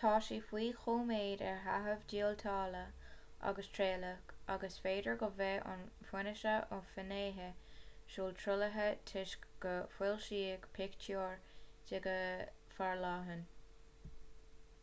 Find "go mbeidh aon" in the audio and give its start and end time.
5.24-5.86